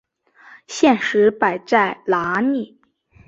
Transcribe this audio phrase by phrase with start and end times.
[0.65, 2.79] 现实摆在哪里！